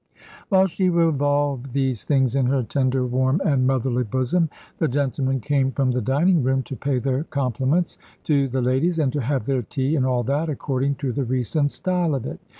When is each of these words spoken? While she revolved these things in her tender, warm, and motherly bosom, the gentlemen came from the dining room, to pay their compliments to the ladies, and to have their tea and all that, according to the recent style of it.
While 0.49 0.65
she 0.65 0.89
revolved 0.89 1.73
these 1.73 2.03
things 2.05 2.33
in 2.35 2.47
her 2.47 2.63
tender, 2.63 3.05
warm, 3.05 3.39
and 3.45 3.67
motherly 3.67 4.03
bosom, 4.03 4.49
the 4.79 4.87
gentlemen 4.87 5.41
came 5.41 5.71
from 5.71 5.91
the 5.91 6.01
dining 6.01 6.41
room, 6.41 6.63
to 6.63 6.75
pay 6.75 6.97
their 6.97 7.23
compliments 7.25 7.99
to 8.23 8.47
the 8.47 8.63
ladies, 8.63 8.97
and 8.97 9.13
to 9.13 9.21
have 9.21 9.45
their 9.45 9.61
tea 9.61 9.95
and 9.95 10.03
all 10.07 10.23
that, 10.23 10.49
according 10.49 10.95
to 10.95 11.11
the 11.11 11.23
recent 11.23 11.69
style 11.69 12.15
of 12.15 12.25
it. 12.25 12.39